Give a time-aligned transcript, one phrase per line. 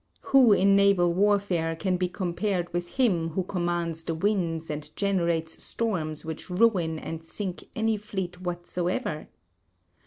[0.21, 5.63] Who in naval warfare can be compared with him who commands the winds and generates
[5.63, 9.27] storms which ruin and sink any fleet whatsoever?